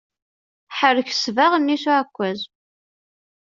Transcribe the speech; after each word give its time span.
Ḥerrek 0.77 1.09
ssbaɣ-nni 1.13 1.77
s 1.83 1.85
uεekkaz! 1.89 2.39